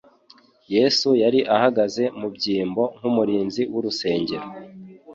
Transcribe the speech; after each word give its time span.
Yesu 0.73 1.09
yari 1.23 1.39
agahagaze 1.43 2.03
mu 2.19 2.27
byimbo 2.35 2.83
nk’umurinzi 2.97 3.61
w’urusengero. 3.73 4.47